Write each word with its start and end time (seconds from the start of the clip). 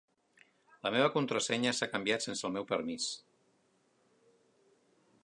La 0.85 0.91
meva 0.95 1.09
contrasenya 1.17 1.73
s'ha 1.79 1.89
canviat 1.91 2.25
sense 2.27 2.49
el 2.49 2.55
meu 2.57 2.67
permís. 2.71 3.13